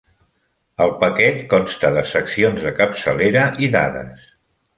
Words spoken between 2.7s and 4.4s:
capçalera i dades.